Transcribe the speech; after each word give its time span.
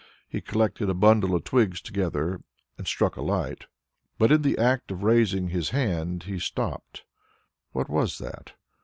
He 0.27 0.41
collected 0.41 0.89
a 0.89 0.95
bundle 0.95 1.35
of 1.35 1.43
twigs 1.43 1.79
together 1.79 2.41
and 2.75 2.87
struck 2.87 3.17
a 3.17 3.21
light. 3.21 3.65
But 4.17 4.31
in 4.31 4.41
the 4.41 4.57
act 4.57 4.89
of 4.89 5.03
raising 5.03 5.49
his 5.49 5.69
hand 5.69 6.23
he 6.23 6.39
stopped. 6.39 7.03
What 7.71 7.87
was 7.87 8.17
that? 8.17 8.53